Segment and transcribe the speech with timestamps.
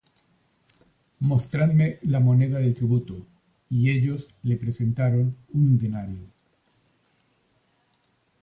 [1.19, 3.15] Mostradme la moneda del tributo.
[3.69, 6.25] Y ellos le presentaron un denario.